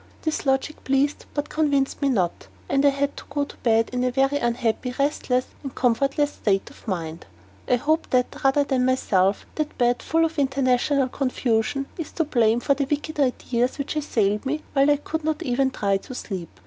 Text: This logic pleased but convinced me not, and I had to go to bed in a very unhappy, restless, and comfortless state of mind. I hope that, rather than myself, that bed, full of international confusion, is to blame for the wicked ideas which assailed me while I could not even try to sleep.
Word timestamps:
This 0.23 0.47
logic 0.47 0.83
pleased 0.83 1.27
but 1.35 1.49
convinced 1.49 2.01
me 2.01 2.09
not, 2.09 2.47
and 2.67 2.83
I 2.83 2.89
had 2.89 3.15
to 3.17 3.23
go 3.29 3.43
to 3.45 3.55
bed 3.57 3.91
in 3.93 4.03
a 4.03 4.09
very 4.09 4.37
unhappy, 4.39 4.95
restless, 4.97 5.45
and 5.61 5.75
comfortless 5.75 6.31
state 6.33 6.71
of 6.71 6.87
mind. 6.87 7.27
I 7.69 7.75
hope 7.75 8.09
that, 8.09 8.35
rather 8.43 8.63
than 8.63 8.83
myself, 8.83 9.45
that 9.53 9.77
bed, 9.77 10.01
full 10.01 10.25
of 10.25 10.39
international 10.39 11.07
confusion, 11.09 11.85
is 11.99 12.11
to 12.13 12.23
blame 12.23 12.61
for 12.61 12.73
the 12.73 12.85
wicked 12.89 13.19
ideas 13.19 13.77
which 13.77 13.95
assailed 13.95 14.43
me 14.43 14.63
while 14.73 14.89
I 14.89 14.97
could 14.97 15.23
not 15.23 15.43
even 15.43 15.69
try 15.69 15.97
to 15.97 16.15
sleep. 16.15 16.49